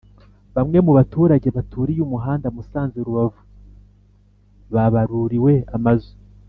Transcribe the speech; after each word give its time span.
Bamwe 0.55 0.77
mu 0.85 0.91
baturage 0.97 1.47
baturiye 1.57 2.01
umuhanda 2.07 2.47
Musanze 2.55 2.97
Rubavu 3.07 3.41
babaruriwe 4.73 5.53
amazu 5.77 6.11